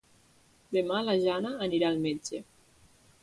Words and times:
Demà 0.77 1.01
na 1.09 1.15
Jana 1.27 1.53
anirà 1.67 1.91
al 1.95 2.01
metge. 2.07 2.43